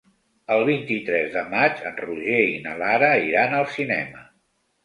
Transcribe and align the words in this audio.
El 0.53 0.63
vint-i-tres 0.69 1.29
de 1.35 1.43
maig 1.51 1.83
en 1.89 2.01
Roger 2.05 2.41
i 2.55 2.57
na 2.65 2.75
Lara 2.83 3.13
iran 3.29 3.55
al 3.59 3.73
cinema. 3.79 4.27